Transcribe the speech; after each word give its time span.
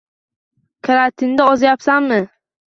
-Karantinda 0.87 1.47
ozyapsanmi? 1.53 2.19